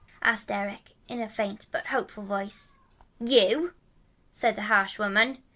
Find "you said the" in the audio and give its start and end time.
3.19-4.63